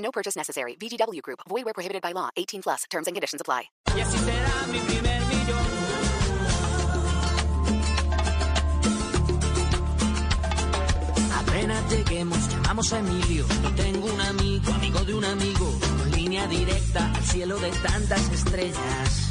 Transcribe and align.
No 0.00 0.10
purchase 0.10 0.36
necessary. 0.36 0.76
VGW 0.76 1.22
Group. 1.22 1.40
Void 1.48 1.64
where 1.64 1.74
prohibited 1.74 2.02
by 2.02 2.12
law. 2.12 2.30
18 2.36 2.62
plus. 2.62 2.84
Terms 2.90 3.06
and 3.06 3.14
conditions 3.14 3.40
apply. 3.40 3.70
Y 3.96 4.00
así 4.00 4.18
será 4.18 4.66
mi 4.72 4.78
primer 4.80 5.20
millón. 5.26 5.66
Apenas 11.38 11.90
lleguemos, 11.90 12.48
llamamos 12.48 12.92
a 12.92 12.98
Emilio. 13.00 13.46
Y 13.68 13.72
tengo 13.72 14.06
un 14.06 14.20
amigo, 14.20 14.72
amigo 14.72 15.00
de 15.04 15.14
un 15.14 15.24
amigo, 15.24 15.78
con 15.98 16.10
línea 16.12 16.46
directa 16.46 17.10
al 17.14 17.24
cielo 17.24 17.58
de 17.58 17.70
tantas 17.70 18.30
estrellas. 18.30 19.30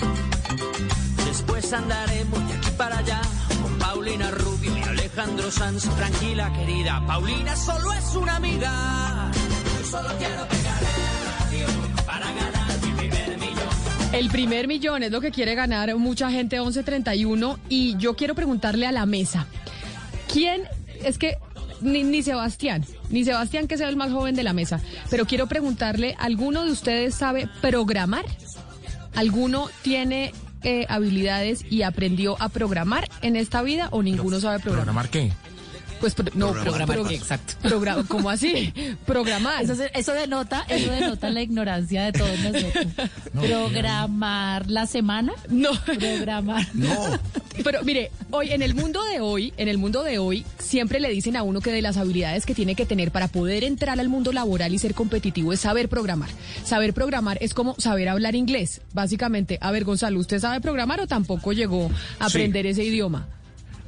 Después 1.25 1.71
andaremos 1.73 2.47
de 2.47 2.53
aquí 2.55 2.71
para 2.77 2.97
allá 2.97 3.21
con 3.61 3.77
Paulina 3.79 4.29
Rubio 4.31 4.77
y 4.77 4.81
Alejandro 4.81 5.49
Sanz. 5.51 5.83
Tranquila, 5.95 6.51
querida, 6.53 7.03
Paulina 7.07 7.55
solo 7.55 7.93
es 7.93 8.15
una 8.15 8.35
amiga. 8.35 9.08
El 14.19 14.27
primer 14.27 14.67
millón 14.67 15.01
es 15.01 15.11
lo 15.11 15.21
que 15.21 15.31
quiere 15.31 15.55
ganar 15.55 15.95
mucha 15.95 16.29
gente 16.29 16.57
1131 16.57 17.57
y 17.69 17.95
yo 17.95 18.17
quiero 18.17 18.35
preguntarle 18.35 18.85
a 18.85 18.91
la 18.91 19.05
mesa, 19.05 19.47
¿quién 20.29 20.63
es 21.01 21.17
que 21.17 21.37
ni, 21.79 22.03
ni 22.03 22.21
Sebastián, 22.21 22.83
ni 23.09 23.23
Sebastián 23.23 23.65
que 23.65 23.77
sea 23.77 23.87
el 23.87 23.95
más 23.95 24.11
joven 24.11 24.35
de 24.35 24.43
la 24.43 24.51
mesa, 24.51 24.81
pero 25.09 25.25
quiero 25.25 25.47
preguntarle, 25.47 26.17
¿alguno 26.19 26.65
de 26.65 26.71
ustedes 26.73 27.15
sabe 27.15 27.47
programar? 27.61 28.25
¿Alguno 29.15 29.69
tiene 29.83 30.33
eh, 30.63 30.85
habilidades 30.89 31.63
y 31.69 31.83
aprendió 31.83 32.35
a 32.41 32.49
programar 32.49 33.07
en 33.21 33.37
esta 33.37 33.61
vida 33.61 33.87
o 33.91 34.03
ninguno 34.03 34.41
sabe 34.41 34.59
programar? 34.59 35.07
¿Programar 35.07 35.09
qué? 35.09 35.31
Pues 35.99 36.15
pro- 36.15 36.31
no, 36.33 36.53
Programar 36.53 36.97
pro- 36.97 37.07
qué, 37.07 37.15
exacto. 37.15 37.53
progra- 37.61 38.05
¿Cómo 38.07 38.29
así? 38.29 38.73
Programar. 39.05 39.63
Eso, 39.93 40.13
denota, 40.13 40.65
eso 40.69 40.91
denota 40.91 41.29
la 41.29 41.41
ignorancia 41.41 42.03
de 42.05 42.13
todos 42.13 42.39
nosotros. 42.39 42.85
Programar 43.33 44.69
la 44.69 44.85
semana, 44.87 45.33
No. 45.49 45.71
programar. 45.85 46.65
No. 46.73 47.19
Pero 47.63 47.83
mire, 47.83 48.11
hoy 48.31 48.51
en 48.51 48.61
el 48.61 48.73
mundo 48.73 49.03
de 49.03 49.19
hoy, 49.19 49.53
en 49.57 49.67
el 49.67 49.77
mundo 49.77 50.03
de 50.03 50.17
hoy, 50.17 50.45
siempre 50.59 50.99
le 51.01 51.09
dicen 51.09 51.35
a 51.35 51.43
uno 51.43 51.59
que 51.59 51.71
de 51.73 51.81
las 51.81 51.97
habilidades 51.97 52.45
que 52.45 52.55
tiene 52.55 52.75
que 52.75 52.85
tener 52.85 53.11
para 53.11 53.27
poder 53.27 53.65
entrar 53.65 53.99
al 53.99 54.07
mundo 54.07 54.31
laboral 54.31 54.73
y 54.73 54.79
ser 54.79 54.93
competitivo 54.93 55.51
es 55.51 55.59
saber 55.59 55.89
programar. 55.89 56.29
Saber 56.63 56.93
programar 56.93 57.37
es 57.41 57.53
como 57.53 57.75
saber 57.77 58.07
hablar 58.07 58.35
inglés, 58.35 58.81
básicamente. 58.93 59.57
A 59.61 59.71
ver, 59.71 59.83
Gonzalo, 59.83 60.19
¿usted 60.19 60.39
sabe 60.39 60.61
programar 60.61 61.01
o 61.01 61.07
tampoco 61.07 61.51
llegó 61.51 61.87
a 62.19 62.29
Sí. 62.29 62.37
aprender 62.37 62.65
ese 62.65 62.83
idioma? 62.85 63.27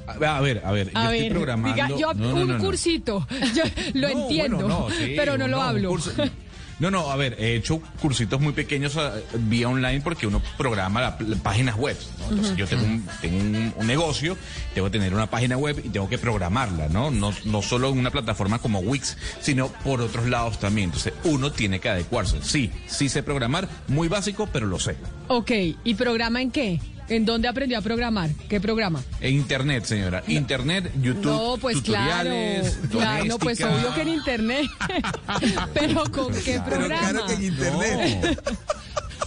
A 0.08 0.38
a 0.38 0.42
ver, 0.42 0.62
a 0.66 0.72
ver, 0.72 0.92
yo 0.92 1.00
A 1.00 1.16
estoy 1.16 1.30
programando. 1.30 1.76
diga, 1.76 1.90
yo 1.98 2.14
No, 2.14 2.34
no, 2.34 2.42
un 2.42 2.48
no, 2.48 2.58
cursito, 2.60 3.28
yo 3.56 3.64
lo 3.94 4.08
entiendo, 4.10 4.58
bueno, 4.58 4.80
no, 4.88 4.90
sí, 4.90 5.14
pero 5.16 5.38
no 5.38 5.48
lo 5.48 5.62
hablo. 5.62 5.90
curso- 5.92 6.12
No, 6.80 6.90
no, 6.90 7.12
a 7.12 7.16
ver, 7.16 7.36
he 7.38 7.54
hecho 7.56 7.80
cursitos 8.02 8.42
muy 8.42 8.54
pequeños 8.54 8.98
ah, 8.98 9.14
vía 9.36 9.70
online 9.70 10.02
porque 10.02 10.26
uno 10.26 10.42
programa 10.58 11.00
la- 11.00 11.18
las 11.20 11.40
páginas 11.40 11.76
web. 11.78 11.96
¿no? 12.20 12.30
Entonces 12.32 12.58
yo 12.58 12.66
tengo, 12.66 12.84
un, 12.84 13.06
tengo 13.22 13.38
un, 13.38 13.74
un 13.78 13.86
negocio, 13.88 14.36
tengo 14.74 14.88
que 14.88 14.98
tener 14.98 15.14
una 15.14 15.28
página 15.30 15.58
web 15.58 15.80
y 15.86 15.90
tengo 15.90 16.10
que 16.10 16.18
programarla, 16.18 16.88
¿no? 16.90 17.12
No, 17.12 17.32
no 17.46 17.62
solo 17.62 17.90
en 17.90 18.00
una 18.00 18.10
plataforma 18.10 18.58
como 18.58 18.80
Wix, 18.80 19.16
sino 19.42 19.68
por 19.84 20.02
otros 20.02 20.26
lados 20.28 20.60
también. 20.60 20.86
Entonces 20.86 21.14
uno 21.24 21.52
tiene 21.52 21.80
que 21.80 21.90
adecuarse. 21.90 22.40
Sí, 22.42 22.72
sí 22.88 23.10
sé 23.10 23.22
programar, 23.22 23.70
muy 23.88 24.08
básico, 24.08 24.50
pero 24.52 24.66
lo 24.66 24.80
sé. 24.80 24.96
Ok, 25.28 25.52
¿y 25.84 25.94
programa 25.94 26.42
en 26.42 26.50
qué? 26.50 26.80
¿En 27.12 27.26
dónde 27.26 27.50
aprendió 27.50 27.78
a 27.78 27.82
programar? 27.82 28.30
¿Qué 28.48 28.62
programa? 28.62 29.04
En 29.20 29.34
internet, 29.36 29.84
señora. 29.84 30.24
Internet, 30.28 30.92
YouTube, 31.02 31.26
No, 31.26 31.58
pues 31.60 31.82
claro, 31.82 32.30
tutoriales, 32.30 32.80
claro, 32.90 33.26
no, 33.26 33.38
pues 33.38 33.60
obvio 33.62 33.94
que 33.94 34.02
en 34.02 34.08
internet. 34.08 34.66
Pero 35.74 36.04
con 36.10 36.34
qué 36.34 36.62
programa. 36.66 37.12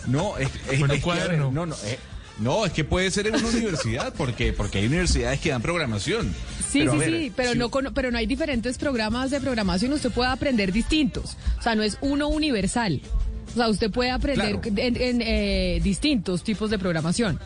No, 0.07 0.39
es, 0.39 0.49
es- 0.71 0.79
Bueno, 0.79 0.95
es 0.95 1.03
que, 1.05 1.11
a 1.11 1.15
ver, 1.15 1.25
cuaderno. 1.27 1.51
no, 1.53 1.67
no, 1.67 1.75
eh, 1.85 1.99
no, 2.41 2.65
es 2.67 2.73
que 2.73 2.85
puede 2.85 3.11
ser 3.11 3.27
en 3.27 3.35
una 3.37 3.49
universidad, 3.49 4.15
porque, 4.17 4.55
porque 4.55 4.79
hay 4.79 4.87
universidades 4.87 5.41
que 5.41 5.51
dan 5.51 5.61
programación. 5.61 6.35
Sí, 6.67 6.81
Pero, 6.81 6.93
sí, 6.93 6.99
ver, 6.99 7.11
sí, 7.11 7.33
pero 7.37 7.53
si- 7.53 7.59
no, 7.59 7.69
con- 7.71 7.93
pero 7.95 8.11
no 8.11 8.17
hay 8.17 8.27
diferentes 8.27 8.79
programas 8.79 9.31
de 9.31 9.41
programación. 9.41 9.93
Usted 9.93 10.11
puede 10.11 10.31
aprender 10.31 10.73
distintos. 10.73 11.37
O 11.59 11.63
sea, 11.63 11.75
no 11.75 11.83
es 11.83 11.99
uno 12.01 12.29
universal. 12.29 13.01
O 13.53 13.57
sea, 13.57 13.69
usted 13.69 13.89
puede 13.91 14.11
aprender 14.11 14.59
Claro. 14.59 14.77
en, 14.83 14.97
en, 14.97 15.23
eh, 15.23 15.81
distintos 15.83 16.43
tipos 16.43 16.71
de 16.71 16.79
programación. 16.79 17.39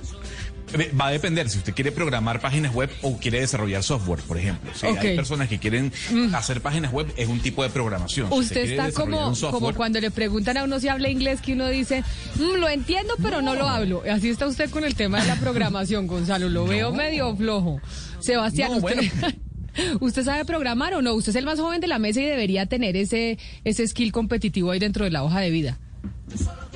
Eh, 0.75 0.93
Va 0.99 1.09
a 1.09 1.11
depender 1.11 1.49
si 1.49 1.59
usted 1.59 1.75
quiere 1.75 1.93
programar 1.93 2.41
páginas 2.41 2.75
web 2.75 2.91
o 3.03 3.17
quiere 3.19 3.41
desarrollar 3.41 3.83
software, 3.83 4.21
por 4.23 4.39
ejemplo. 4.39 4.71
Si. 4.75 4.87
Mm. 4.87 4.99
hay 4.99 5.17
personas 5.17 5.49
que 5.49 5.59
quieren 5.59 5.93
hacer 6.33 6.61
páginas 6.61 6.93
web, 6.93 7.07
es 7.17 7.29
un 7.29 7.41
tipo 7.41 7.63
de 7.63 7.71
programación. 7.71 8.29
Si 8.31 8.39
Usted 8.39 8.67
quiere 8.67 8.89
está 8.89 8.93
como, 8.93 9.33
cuando 9.75 10.01
le 10.01 10.11
preguntan 10.11 10.57
a 10.57 10.65
uno 10.65 10.81
si 10.81 10.89
habla 10.89 11.09
inglés, 11.09 11.41
que 11.41 11.53
uno 11.53 11.69
dice, 11.69 12.03
"Mm, 12.37 12.57
lo 12.61 12.69
entiendo, 12.69 13.15
pero 13.23 13.43
no. 13.43 13.55
lo 13.55 13.69
hablo. 13.69 14.03
Así 14.11 14.29
está 14.29 14.47
usted 14.47 14.71
con 14.71 14.85
el 14.85 14.95
tema 14.95 15.21
de 15.21 15.27
la 15.27 15.37
programación, 15.41 16.07
Gonzalo. 16.07 16.49
Lo 16.49 16.67
veo 16.67 16.93
medio 16.93 17.35
flojo. 17.37 17.81
Sebastián, 18.21 18.71
No, 18.73 18.77
usted, 18.79 18.97
bueno. 19.21 19.35
¿usted 20.01 20.25
sabe 20.25 20.45
programar 20.45 20.95
o 20.95 21.03
no? 21.03 21.15
Usted 21.15 21.31
es 21.31 21.37
el 21.37 21.45
más 21.45 21.59
joven 21.61 21.81
de 21.81 21.87
la 21.87 21.99
mesa 21.99 22.21
y 22.21 22.25
debería 22.27 22.67
tener 22.67 22.97
ese, 22.97 23.39
ese 23.65 23.87
skill 23.87 24.13
competitivo 24.13 24.71
ahí 24.71 24.79
dentro 24.79 25.05
de 25.05 25.11
la 25.11 25.23
hoja 25.23 25.41
de 25.41 25.51
vida. 25.51 25.79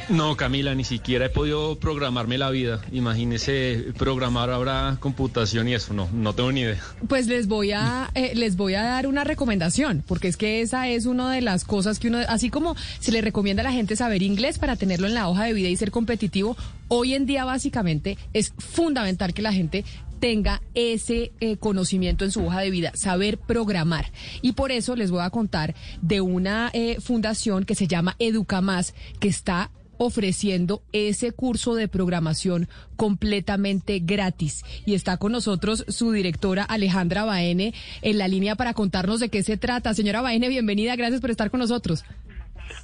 No, 0.08 0.36
Camila, 0.36 0.74
ni 0.74 0.84
siquiera 0.84 1.26
he 1.26 1.28
podido 1.28 1.78
programarme 1.78 2.36
la 2.36 2.50
vida. 2.50 2.80
Imagínese 2.92 3.92
programar 3.96 4.50
ahora 4.50 4.96
computación 5.00 5.68
y 5.68 5.74
eso. 5.74 5.94
No, 5.94 6.08
no 6.12 6.34
tengo 6.34 6.52
ni 6.52 6.60
idea. 6.60 6.82
Pues 7.08 7.26
les 7.28 7.46
voy 7.46 7.72
a 7.72 8.10
eh, 8.14 8.32
les 8.34 8.56
voy 8.56 8.74
a 8.74 8.82
dar 8.82 9.06
una 9.06 9.24
recomendación, 9.24 10.04
porque 10.06 10.28
es 10.28 10.36
que 10.36 10.60
esa 10.60 10.88
es 10.88 11.06
una 11.06 11.32
de 11.32 11.40
las 11.40 11.64
cosas 11.64 11.98
que 11.98 12.08
uno, 12.08 12.18
así 12.28 12.50
como 12.50 12.76
se 13.00 13.12
le 13.12 13.20
recomienda 13.20 13.62
a 13.62 13.64
la 13.64 13.72
gente 13.72 13.96
saber 13.96 14.22
inglés 14.22 14.58
para 14.58 14.76
tenerlo 14.76 15.06
en 15.06 15.14
la 15.14 15.28
hoja 15.28 15.44
de 15.44 15.52
vida 15.52 15.68
y 15.68 15.76
ser 15.76 15.90
competitivo, 15.90 16.56
hoy 16.88 17.14
en 17.14 17.26
día 17.26 17.44
básicamente 17.44 18.18
es 18.32 18.52
fundamental 18.58 19.32
que 19.34 19.42
la 19.42 19.52
gente 19.52 19.84
tenga 20.22 20.62
ese 20.74 21.32
eh, 21.40 21.56
conocimiento 21.56 22.24
en 22.24 22.30
su 22.30 22.46
hoja 22.46 22.60
de 22.60 22.70
vida, 22.70 22.92
saber 22.94 23.38
programar. 23.38 24.12
Y 24.40 24.52
por 24.52 24.70
eso 24.70 24.94
les 24.94 25.10
voy 25.10 25.22
a 25.22 25.30
contar 25.30 25.74
de 26.00 26.20
una 26.20 26.70
eh, 26.74 26.98
fundación 27.00 27.64
que 27.64 27.74
se 27.74 27.88
llama 27.88 28.14
Educamás, 28.20 28.94
que 29.18 29.26
está 29.26 29.70
ofreciendo 30.02 30.82
ese 30.92 31.32
curso 31.32 31.74
de 31.74 31.88
programación 31.88 32.68
completamente 32.96 34.00
gratis. 34.00 34.64
Y 34.84 34.94
está 34.94 35.16
con 35.16 35.32
nosotros 35.32 35.84
su 35.88 36.10
directora 36.10 36.64
Alejandra 36.64 37.24
Baene 37.24 37.72
en 38.02 38.18
la 38.18 38.28
línea 38.28 38.56
para 38.56 38.74
contarnos 38.74 39.20
de 39.20 39.28
qué 39.28 39.42
se 39.42 39.56
trata. 39.56 39.94
Señora 39.94 40.20
Baene, 40.20 40.48
bienvenida, 40.48 40.96
gracias 40.96 41.20
por 41.20 41.30
estar 41.30 41.50
con 41.50 41.60
nosotros. 41.60 42.04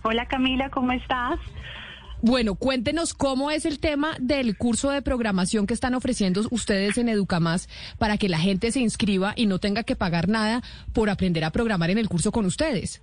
Hola 0.03 0.27
Camila, 0.27 0.71
¿cómo 0.71 0.93
estás? 0.93 1.41
Bueno, 2.21 2.56
cuéntenos 2.56 3.15
cómo 3.15 3.50
es 3.50 3.65
el 3.65 3.79
tema 3.79 4.17
del 4.21 4.56
curso 4.56 4.91
de 4.91 5.03
programación 5.03 5.67
que 5.67 5.75
están 5.75 5.95
ofreciendo 5.95 6.43
ustedes 6.50 6.99
en 6.99 7.09
Educamás 7.09 7.69
para 7.99 8.17
que 8.19 8.29
la 8.29 8.39
gente 8.39 8.73
se 8.73 8.81
inscriba 8.81 9.35
y 9.37 9.47
no 9.47 9.61
tenga 9.61 9.85
que 9.85 9.95
pagar 9.95 10.29
nada 10.29 10.62
por 10.93 11.11
aprender 11.11 11.45
a 11.45 11.50
programar 11.50 11.91
en 11.91 11.99
el 11.99 12.09
curso 12.09 12.33
con 12.33 12.45
ustedes. 12.45 13.03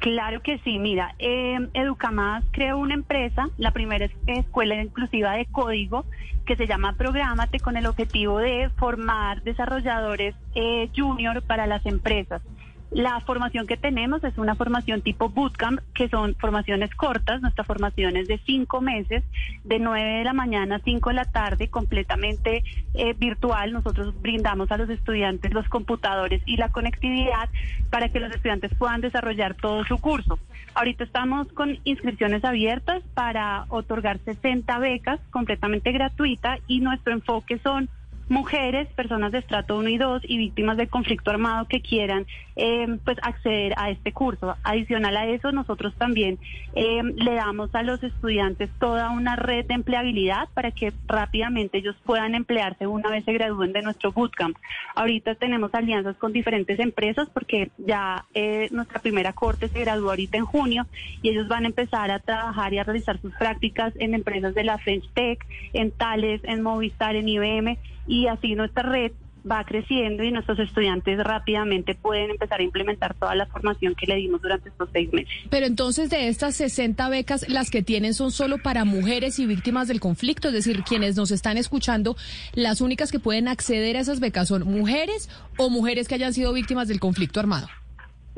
Claro 0.00 0.40
que 0.42 0.58
sí, 0.58 0.78
mira, 0.78 1.14
eh, 1.18 1.58
Educamás 1.74 2.44
creó 2.52 2.78
una 2.78 2.94
empresa, 2.94 3.48
la 3.58 3.72
primera 3.72 4.04
es- 4.04 4.12
escuela 4.26 4.80
inclusiva 4.80 5.32
de 5.32 5.46
código, 5.46 6.04
que 6.46 6.56
se 6.56 6.66
llama 6.66 6.94
Prográmate, 6.96 7.60
con 7.60 7.76
el 7.76 7.86
objetivo 7.86 8.38
de 8.38 8.70
formar 8.76 9.42
desarrolladores 9.42 10.34
eh, 10.54 10.88
junior 10.96 11.42
para 11.42 11.66
las 11.66 11.84
empresas. 11.86 12.42
La 12.90 13.20
formación 13.20 13.66
que 13.66 13.76
tenemos 13.76 14.24
es 14.24 14.38
una 14.38 14.54
formación 14.54 15.02
tipo 15.02 15.28
bootcamp, 15.28 15.80
que 15.94 16.08
son 16.08 16.34
formaciones 16.36 16.94
cortas. 16.94 17.42
Nuestra 17.42 17.62
formación 17.64 18.16
es 18.16 18.28
de 18.28 18.40
cinco 18.46 18.80
meses, 18.80 19.24
de 19.64 19.78
nueve 19.78 20.18
de 20.18 20.24
la 20.24 20.32
mañana 20.32 20.76
a 20.76 20.80
cinco 20.80 21.10
de 21.10 21.16
la 21.16 21.26
tarde, 21.26 21.68
completamente 21.68 22.64
eh, 22.94 23.12
virtual. 23.12 23.72
Nosotros 23.72 24.18
brindamos 24.22 24.70
a 24.70 24.78
los 24.78 24.88
estudiantes 24.88 25.52
los 25.52 25.68
computadores 25.68 26.42
y 26.46 26.56
la 26.56 26.70
conectividad 26.70 27.50
para 27.90 28.08
que 28.08 28.20
los 28.20 28.34
estudiantes 28.34 28.74
puedan 28.78 29.02
desarrollar 29.02 29.54
todo 29.54 29.84
su 29.84 29.98
curso. 29.98 30.38
Ahorita 30.74 31.04
estamos 31.04 31.46
con 31.52 31.78
inscripciones 31.84 32.42
abiertas 32.42 33.02
para 33.12 33.66
otorgar 33.68 34.18
60 34.24 34.78
becas 34.78 35.20
completamente 35.30 35.92
gratuita 35.92 36.58
y 36.66 36.80
nuestro 36.80 37.12
enfoque 37.12 37.58
son 37.58 37.90
mujeres, 38.28 38.88
personas 38.94 39.32
de 39.32 39.38
estrato 39.38 39.76
1 39.76 39.88
y 39.88 39.98
2 39.98 40.22
y 40.24 40.38
víctimas 40.38 40.76
de 40.76 40.86
conflicto 40.86 41.30
armado 41.30 41.66
que 41.66 41.80
quieran 41.80 42.26
eh, 42.56 42.98
pues 43.04 43.18
acceder 43.22 43.74
a 43.76 43.90
este 43.90 44.12
curso. 44.12 44.56
Adicional 44.64 45.16
a 45.16 45.26
eso, 45.26 45.52
nosotros 45.52 45.94
también 45.96 46.38
eh, 46.74 47.02
le 47.02 47.34
damos 47.34 47.74
a 47.74 47.82
los 47.82 48.02
estudiantes 48.02 48.70
toda 48.78 49.10
una 49.10 49.36
red 49.36 49.66
de 49.66 49.74
empleabilidad 49.74 50.48
para 50.54 50.70
que 50.70 50.92
rápidamente 51.06 51.78
ellos 51.78 51.96
puedan 52.04 52.34
emplearse 52.34 52.86
una 52.86 53.10
vez 53.10 53.24
se 53.24 53.32
gradúen 53.32 53.72
de 53.72 53.82
nuestro 53.82 54.12
bootcamp. 54.12 54.56
Ahorita 54.94 55.34
tenemos 55.36 55.72
alianzas 55.74 56.16
con 56.16 56.32
diferentes 56.32 56.78
empresas 56.80 57.28
porque 57.32 57.70
ya 57.78 58.24
eh, 58.34 58.68
nuestra 58.72 59.00
primera 59.00 59.32
corte 59.32 59.68
se 59.68 59.80
graduó 59.80 60.10
ahorita 60.10 60.36
en 60.36 60.44
junio 60.44 60.86
y 61.22 61.30
ellos 61.30 61.48
van 61.48 61.64
a 61.64 61.68
empezar 61.68 62.10
a 62.10 62.18
trabajar 62.18 62.74
y 62.74 62.78
a 62.78 62.84
realizar 62.84 63.20
sus 63.20 63.32
prácticas 63.34 63.94
en 63.98 64.14
empresas 64.14 64.54
de 64.54 64.64
la 64.64 64.78
French 64.78 65.08
Tech, 65.14 65.44
en 65.72 65.90
Tales, 65.92 66.40
en 66.44 66.62
Movistar, 66.62 67.16
en 67.16 67.28
IBM 67.28 67.78
y 68.08 68.17
así 68.26 68.54
nuestra 68.54 68.82
red 68.82 69.12
va 69.50 69.64
creciendo 69.64 70.22
y 70.22 70.32
nuestros 70.32 70.58
estudiantes 70.58 71.18
rápidamente 71.18 71.94
pueden 71.94 72.30
empezar 72.30 72.60
a 72.60 72.62
implementar 72.62 73.14
toda 73.14 73.34
la 73.34 73.46
formación 73.46 73.94
que 73.94 74.06
le 74.06 74.16
dimos 74.16 74.42
durante 74.42 74.68
estos 74.68 74.88
seis 74.92 75.12
meses. 75.12 75.32
Pero 75.50 75.66
entonces 75.66 76.10
de 76.10 76.28
estas 76.28 76.56
60 76.56 77.08
becas, 77.08 77.48
las 77.48 77.70
que 77.70 77.82
tienen 77.82 78.14
son 78.14 78.30
solo 78.30 78.58
para 78.58 78.84
mujeres 78.84 79.38
y 79.38 79.46
víctimas 79.46 79.88
del 79.88 80.00
conflicto, 80.00 80.48
es 80.48 80.54
decir, 80.54 80.82
quienes 80.82 81.16
nos 81.16 81.30
están 81.30 81.56
escuchando, 81.56 82.16
las 82.52 82.80
únicas 82.80 83.10
que 83.12 83.20
pueden 83.20 83.48
acceder 83.48 83.96
a 83.96 84.00
esas 84.00 84.20
becas 84.20 84.48
son 84.48 84.64
mujeres 84.64 85.30
o 85.56 85.70
mujeres 85.70 86.08
que 86.08 86.14
hayan 86.14 86.34
sido 86.34 86.52
víctimas 86.52 86.88
del 86.88 87.00
conflicto 87.00 87.40
armado. 87.40 87.68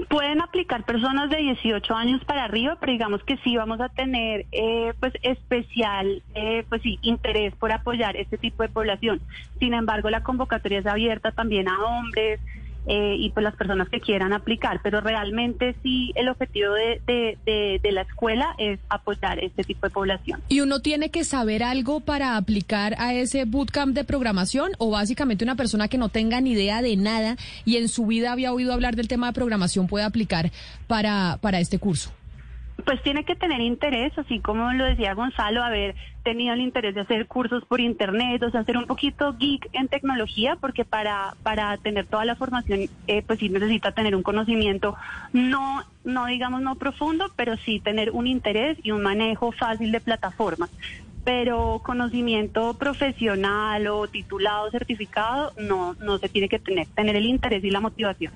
Pueden 0.09 0.41
aplicar 0.41 0.85
personas 0.85 1.31
de 1.31 1.39
18 1.39 1.95
años 1.95 2.25
para 2.25 2.45
arriba, 2.45 2.77
pero 2.81 2.93
digamos 2.93 3.23
que 3.25 3.37
sí 3.39 3.57
vamos 3.57 3.81
a 3.81 3.89
tener 3.89 4.47
eh, 4.53 4.93
pues 4.99 5.13
especial 5.23 6.23
eh, 6.35 6.65
pues 6.69 6.83
sí 6.83 6.99
interés 7.03 7.55
por 7.57 7.73
apoyar 7.73 8.17
este 8.17 8.39
tipo 8.39 8.63
de 8.63 8.69
población. 8.69 9.21
Sin 9.59 9.75
embargo, 9.75 10.11
la 10.11 10.23
convocatoria 10.23 10.79
es 10.79 10.87
abierta 10.87 11.33
también 11.33 11.69
a 11.69 11.79
hombres, 11.79 12.41
eh, 12.87 13.17
y 13.19 13.31
pues 13.31 13.45
las 13.45 13.55
personas 13.57 13.89
que 13.89 14.01
quieran 14.01 14.33
aplicar, 14.33 14.81
pero 14.83 15.01
realmente 15.01 15.75
sí 15.83 16.13
el 16.15 16.29
objetivo 16.29 16.73
de, 16.73 17.01
de, 17.07 17.81
de, 17.83 17.93
la 17.93 18.03
escuela 18.03 18.55
es 18.59 18.81
apoyar 18.89 19.39
este 19.39 19.65
tipo 19.65 19.87
de 19.87 19.91
población. 19.91 20.43
¿Y 20.49 20.61
uno 20.61 20.81
tiene 20.81 21.11
que 21.11 21.25
saber 21.25 21.63
algo 21.63 22.01
para 22.01 22.37
aplicar 22.37 22.95
a 22.99 23.15
ese 23.15 23.45
bootcamp 23.45 23.95
de 23.95 24.05
programación 24.05 24.73
o 24.79 24.91
básicamente 24.91 25.45
una 25.45 25.57
persona 25.57 25.89
que 25.89 25.99
no 25.99 26.09
tenga 26.09 26.41
ni 26.41 26.53
idea 26.53 26.83
de 26.83 26.97
nada 26.97 27.37
y 27.65 27.77
en 27.77 27.89
su 27.89 28.07
vida 28.07 28.33
había 28.33 28.53
oído 28.53 28.73
hablar 28.73 28.97
del 28.97 29.09
tema 29.09 29.27
de 29.29 29.33
programación 29.33 29.87
puede 29.87 30.05
aplicar 30.05 30.51
para, 30.87 31.39
para 31.41 31.61
este 31.61 31.79
curso? 31.79 32.13
Pues 32.85 33.03
tiene 33.03 33.25
que 33.25 33.35
tener 33.35 33.61
interés, 33.61 34.17
así 34.17 34.39
como 34.41 34.73
lo 34.73 34.85
decía 34.85 35.15
Gonzalo, 35.15 35.63
haber 35.63 35.97
tenido 36.23 36.55
el 36.55 36.61
interés 36.61 36.95
de 36.95 37.01
hacer 37.01 37.27
cursos 37.27 37.65
por 37.65 37.81
internet, 37.81 38.43
o 38.43 38.51
sea, 38.51 38.65
ser 38.65 38.77
un 38.77 38.87
poquito 38.87 39.37
geek 39.39 39.69
en 39.73 39.89
tecnología, 39.89 40.57
porque 40.61 40.85
para, 40.85 41.35
para 41.43 41.77
tener 41.79 42.07
toda 42.07 42.25
la 42.25 42.37
formación, 42.37 42.89
eh, 43.07 43.23
pues 43.23 43.39
sí 43.39 43.49
necesita 43.49 43.93
tener 43.93 44.15
un 44.15 44.23
conocimiento, 44.23 44.97
no, 45.33 45.83
no 46.05 46.27
digamos 46.27 46.63
no 46.63 46.77
profundo, 46.77 47.31
pero 47.37 47.57
sí 47.57 47.81
tener 47.81 48.11
un 48.13 48.27
interés 48.27 48.79
y 48.83 48.93
un 48.93 49.03
manejo 49.03 49.53
fácil 49.53 49.93
de 49.93 50.01
plataformas. 50.01 50.71
Pero 51.25 51.83
conocimiento 51.85 52.75
profesional 52.75 53.87
o 53.89 54.09
titulado, 54.09 54.71
certificado, 54.71 55.53
no, 55.59 55.95
no 56.01 56.19
se 56.19 56.29
tiene 56.29 56.49
que 56.49 56.59
tener, 56.59 56.87
tener 56.95 57.17
el 57.17 57.27
interés 57.27 57.63
y 57.63 57.71
la 57.71 57.81
motivación. 57.81 58.33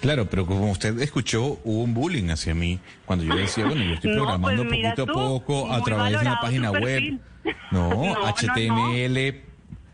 Claro, 0.00 0.28
pero 0.30 0.46
como 0.46 0.70
usted 0.70 1.00
escuchó, 1.00 1.58
hubo 1.64 1.82
un 1.82 1.94
bullying 1.94 2.30
hacia 2.30 2.54
mí 2.54 2.78
cuando 3.04 3.24
yo 3.24 3.34
decía, 3.34 3.66
bueno, 3.66 3.82
yo 3.82 3.94
estoy 3.94 4.12
programando 4.14 4.66
pues 4.66 4.80
poquito 4.80 5.02
a 5.02 5.06
poco 5.06 5.72
a 5.72 5.82
través 5.82 6.12
de 6.12 6.18
una 6.18 6.40
página 6.40 6.70
web. 6.70 7.18
No, 7.70 8.14
HTML, 8.26 9.40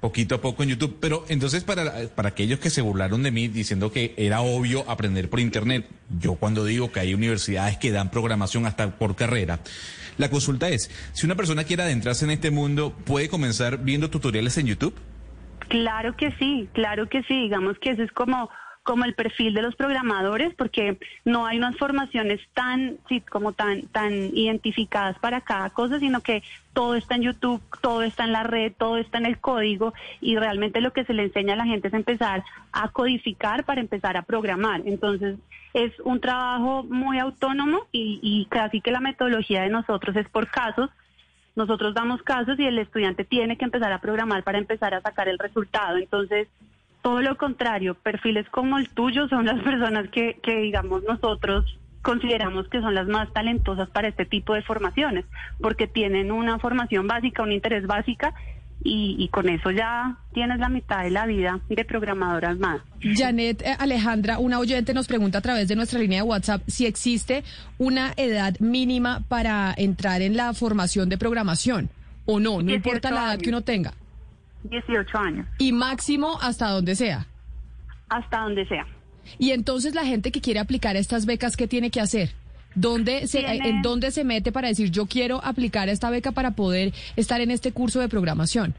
poquito 0.00 0.34
a 0.34 0.40
poco 0.40 0.64
en 0.64 0.70
YouTube. 0.70 0.98
Pero 1.00 1.24
entonces, 1.28 1.62
para, 1.62 2.08
para 2.08 2.30
aquellos 2.30 2.58
que 2.58 2.68
se 2.68 2.82
burlaron 2.82 3.22
de 3.22 3.30
mí 3.30 3.46
diciendo 3.46 3.92
que 3.92 4.12
era 4.16 4.40
obvio 4.40 4.84
aprender 4.90 5.30
por 5.30 5.38
Internet, 5.38 5.86
yo 6.18 6.34
cuando 6.34 6.64
digo 6.64 6.90
que 6.90 6.98
hay 6.98 7.14
universidades 7.14 7.76
que 7.76 7.92
dan 7.92 8.10
programación 8.10 8.66
hasta 8.66 8.98
por 8.98 9.14
carrera, 9.14 9.60
la 10.18 10.30
consulta 10.30 10.68
es, 10.68 10.90
si 11.12 11.26
una 11.26 11.36
persona 11.36 11.64
quiere 11.64 11.84
adentrarse 11.84 12.24
en 12.24 12.32
este 12.32 12.50
mundo, 12.50 12.92
¿puede 13.04 13.28
comenzar 13.28 13.78
viendo 13.78 14.10
tutoriales 14.10 14.58
en 14.58 14.66
YouTube? 14.66 14.94
Claro 15.68 16.16
que 16.16 16.32
sí, 16.38 16.68
claro 16.72 17.08
que 17.08 17.22
sí. 17.22 17.42
Digamos 17.42 17.78
que 17.78 17.90
eso 17.90 18.02
es 18.02 18.12
como 18.12 18.50
como 18.84 19.06
el 19.06 19.14
perfil 19.14 19.54
de 19.54 19.62
los 19.62 19.74
programadores, 19.74 20.54
porque 20.54 20.98
no 21.24 21.46
hay 21.46 21.56
unas 21.56 21.76
formaciones 21.76 22.38
tan, 22.52 22.98
como 23.30 23.52
tan, 23.52 23.86
tan 23.88 24.12
identificadas 24.12 25.18
para 25.18 25.40
cada 25.40 25.70
cosa, 25.70 25.98
sino 25.98 26.20
que 26.20 26.42
todo 26.74 26.94
está 26.94 27.14
en 27.14 27.22
YouTube, 27.22 27.62
todo 27.80 28.02
está 28.02 28.24
en 28.24 28.32
la 28.32 28.42
red, 28.42 28.72
todo 28.76 28.98
está 28.98 29.16
en 29.18 29.26
el 29.26 29.38
código 29.38 29.94
y 30.20 30.36
realmente 30.36 30.82
lo 30.82 30.92
que 30.92 31.04
se 31.04 31.14
le 31.14 31.22
enseña 31.22 31.54
a 31.54 31.56
la 31.56 31.64
gente 31.64 31.88
es 31.88 31.94
empezar 31.94 32.44
a 32.72 32.88
codificar 32.88 33.64
para 33.64 33.80
empezar 33.80 34.18
a 34.18 34.22
programar. 34.22 34.82
Entonces 34.84 35.38
es 35.72 35.98
un 36.00 36.20
trabajo 36.20 36.84
muy 36.84 37.18
autónomo 37.18 37.86
y, 37.90 38.20
y 38.22 38.44
casi 38.50 38.82
que 38.82 38.92
la 38.92 39.00
metodología 39.00 39.62
de 39.62 39.70
nosotros 39.70 40.14
es 40.14 40.28
por 40.28 40.48
casos. 40.48 40.90
Nosotros 41.56 41.94
damos 41.94 42.22
casos 42.22 42.58
y 42.58 42.66
el 42.66 42.78
estudiante 42.78 43.24
tiene 43.24 43.56
que 43.56 43.64
empezar 43.64 43.92
a 43.92 44.00
programar 44.00 44.42
para 44.42 44.58
empezar 44.58 44.92
a 44.92 45.00
sacar 45.00 45.28
el 45.28 45.38
resultado. 45.38 45.96
Entonces, 45.96 46.48
todo 47.04 47.20
lo 47.20 47.36
contrario, 47.36 47.94
perfiles 47.96 48.48
como 48.48 48.78
el 48.78 48.88
tuyo 48.88 49.28
son 49.28 49.44
las 49.44 49.62
personas 49.62 50.08
que, 50.08 50.40
que 50.42 50.56
digamos, 50.56 51.02
nosotros 51.06 51.78
consideramos 52.00 52.66
que 52.68 52.80
son 52.80 52.94
las 52.94 53.06
más 53.06 53.30
talentosas 53.34 53.90
para 53.90 54.08
este 54.08 54.24
tipo 54.24 54.54
de 54.54 54.62
formaciones, 54.62 55.26
porque 55.60 55.86
tienen 55.86 56.32
una 56.32 56.58
formación 56.58 57.06
básica, 57.06 57.42
un 57.42 57.52
interés 57.52 57.86
básica 57.86 58.32
y, 58.82 59.28
con 59.28 59.50
eso 59.50 59.70
ya 59.70 60.16
tienes 60.32 60.58
la 60.58 60.70
mitad 60.70 61.04
de 61.04 61.10
la 61.10 61.26
vida 61.26 61.60
de 61.68 61.84
programadoras 61.84 62.58
más. 62.58 62.80
Janet 63.02 63.60
eh, 63.60 63.76
Alejandra, 63.78 64.38
una 64.38 64.58
oyente 64.58 64.94
nos 64.94 65.06
pregunta 65.06 65.38
a 65.38 65.42
través 65.42 65.68
de 65.68 65.76
nuestra 65.76 65.98
línea 65.98 66.22
de 66.22 66.28
WhatsApp 66.28 66.62
si 66.66 66.86
existe 66.86 67.44
una 67.76 68.14
edad 68.16 68.58
mínima 68.60 69.22
para 69.28 69.74
entrar 69.76 70.22
en 70.22 70.38
la 70.38 70.54
formación 70.54 71.10
de 71.10 71.18
programación 71.18 71.90
o 72.24 72.40
no, 72.40 72.62
no 72.62 72.72
importa 72.72 73.10
la 73.10 73.34
edad 73.34 73.38
que 73.40 73.50
uno 73.50 73.60
tenga. 73.60 73.92
18 74.64 75.18
años. 75.18 75.46
¿Y 75.58 75.72
máximo 75.72 76.38
hasta 76.40 76.70
donde 76.70 76.96
sea? 76.96 77.26
Hasta 78.08 78.40
donde 78.40 78.66
sea. 78.66 78.86
Y 79.38 79.50
entonces 79.50 79.94
la 79.94 80.04
gente 80.04 80.32
que 80.32 80.40
quiere 80.40 80.60
aplicar 80.60 80.96
estas 80.96 81.26
becas, 81.26 81.56
¿qué 81.56 81.66
tiene 81.66 81.90
que 81.90 82.00
hacer? 82.00 82.30
¿Dónde 82.74 83.28
se, 83.28 83.46
¿En 83.46 83.82
dónde 83.82 84.10
se 84.10 84.24
mete 84.24 84.50
para 84.50 84.68
decir 84.68 84.90
yo 84.90 85.06
quiero 85.06 85.40
aplicar 85.44 85.88
esta 85.88 86.10
beca 86.10 86.32
para 86.32 86.52
poder 86.52 86.92
estar 87.14 87.40
en 87.40 87.50
este 87.50 87.72
curso 87.72 88.00
de 88.00 88.08
programación? 88.08 88.74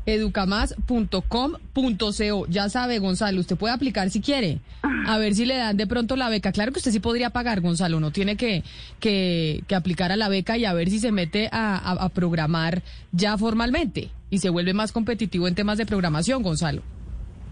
educamas.com.co. 0.06 2.48
Ya 2.48 2.70
sabe, 2.70 3.00
Gonzalo, 3.00 3.40
usted 3.40 3.56
puede 3.56 3.74
aplicar 3.74 4.10
si 4.10 4.22
quiere. 4.22 4.60
A 5.08 5.18
ver 5.18 5.36
si 5.36 5.46
le 5.46 5.56
dan 5.56 5.78
de 5.78 5.88
pronto 5.88 6.16
la 6.16 6.30
beca. 6.30 6.52
Claro 6.52 6.72
que 6.72 6.80
usted 6.80 6.92
sí 6.92 7.00
podría 7.00 7.32
pagar, 7.32 7.62
Gonzalo. 7.62 8.00
No 8.00 8.12
tiene 8.12 8.38
que, 8.38 8.64
que, 9.00 9.64
aplicar 9.76 10.12
a 10.12 10.16
la 10.16 10.30
beca 10.30 10.58
y 10.58 10.66
a 10.66 10.74
ver 10.74 10.90
si 10.90 11.00
se 11.00 11.12
mete 11.12 11.50
a, 11.52 12.10
programar 12.14 12.84
ya 13.12 13.38
formalmente 13.38 14.10
y 14.30 14.40
se 14.40 14.50
vuelve 14.50 14.74
más 14.74 14.92
competitivo 14.92 15.48
en 15.48 15.56
temas 15.56 15.78
de 15.78 15.86
programación, 15.86 16.44
Gonzalo. 16.44 16.82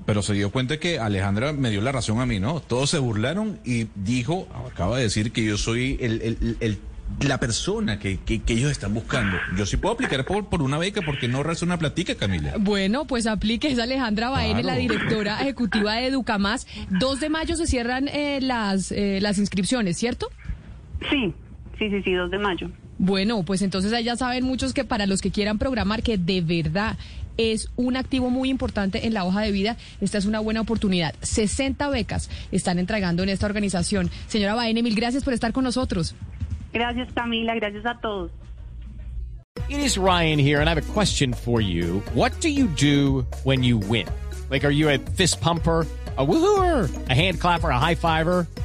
Pero 0.05 0.21
se 0.21 0.33
dio 0.33 0.51
cuenta 0.51 0.79
que 0.79 0.99
Alejandra 0.99 1.53
me 1.53 1.69
dio 1.69 1.81
la 1.81 1.91
razón 1.91 2.19
a 2.19 2.25
mí, 2.25 2.39
¿no? 2.39 2.61
Todos 2.61 2.89
se 2.89 2.97
burlaron 2.97 3.59
y 3.63 3.87
dijo, 3.95 4.47
acaba 4.67 4.97
de 4.97 5.03
decir 5.03 5.31
que 5.31 5.45
yo 5.45 5.57
soy 5.57 5.97
el 6.01 6.79
la 7.21 7.39
persona 7.39 7.99
que, 7.99 8.19
que, 8.19 8.41
ellos 8.47 8.71
están 8.71 8.93
buscando. 8.93 9.37
Yo 9.57 9.65
sí 9.65 9.77
puedo 9.77 9.93
aplicar 9.93 10.25
por, 10.25 10.47
por 10.47 10.61
una 10.61 10.77
beca 10.77 11.01
porque 11.05 11.27
no 11.27 11.43
resta 11.43 11.65
una 11.65 11.77
platica, 11.77 12.15
Camila. 12.15 12.53
Bueno, 12.59 13.05
pues 13.05 13.27
aplique. 13.27 13.69
Es 13.69 13.79
Alejandra 13.79 14.29
Baene, 14.29 14.63
la 14.63 14.75
directora 14.75 15.39
ejecutiva 15.41 15.95
de 15.95 16.07
Educamás. 16.07 16.67
2 16.89 17.19
de 17.19 17.29
mayo 17.29 17.55
se 17.55 17.67
cierran 17.67 18.07
eh, 18.07 18.39
las, 18.41 18.91
eh, 18.91 19.19
las 19.21 19.37
inscripciones, 19.37 19.97
¿cierto? 19.97 20.29
Sí, 21.09 21.33
sí, 21.77 21.89
sí, 21.89 22.01
sí, 22.03 22.13
2 22.13 22.31
de 22.31 22.37
mayo. 22.37 22.71
Bueno, 22.97 23.43
pues 23.43 23.61
entonces 23.61 23.91
ya 24.03 24.15
saben 24.15 24.43
muchos 24.43 24.73
que 24.73 24.83
para 24.83 25.05
los 25.05 25.21
que 25.21 25.31
quieran 25.31 25.57
programar, 25.57 26.03
que 26.03 26.17
de 26.17 26.41
verdad 26.41 26.97
es 27.39 27.69
un 27.77 27.95
activo 27.95 28.29
muy 28.29 28.49
importante 28.49 29.07
en 29.07 29.13
la 29.13 29.23
hoja 29.23 29.41
de 29.41 29.51
vida. 29.51 29.77
Esta 30.01 30.17
es 30.17 30.25
una 30.25 30.41
buena 30.41 30.59
oportunidad. 30.59 31.15
60 31.21 31.89
becas 31.89 32.29
están 32.51 32.79
entregando 32.79 33.23
en 33.23 33.29
esta 33.29 33.45
organización. 33.45 34.11
Señora 34.27 34.55
Baene, 34.55 34.83
mil 34.83 34.95
gracias 34.95 35.23
por 35.23 35.33
estar 35.33 35.53
con 35.53 35.63
nosotros. 35.63 36.15
Gracias 36.73 37.07
Camila, 37.13 37.55
gracias 37.55 37.85
a 37.85 37.99
todos. 38.01 38.31
It 39.69 39.79
is 39.81 39.97
Ryan 39.97 40.39
here, 40.39 40.61
and 40.61 40.69
I 40.69 40.73
have 40.73 40.89
a 40.89 40.93
question 40.93 41.33
for 41.33 41.61
you. 41.61 41.99
What 42.13 42.39
do 42.41 42.49
you 42.49 42.67
do 42.67 43.25
when 43.43 43.61
you 43.61 43.77
win? 43.77 44.07
Like, 44.49 44.63
are 44.65 44.71
you 44.71 44.89
a 44.89 44.97
fist 44.97 45.41
pumper? 45.41 45.85
A 46.17 46.25
woohooer, 46.25 46.89
a 47.09 47.13
hand 47.13 47.39
clapper, 47.39 47.69
a 47.69 47.77
high 47.77 47.95
fiver. 47.95 48.47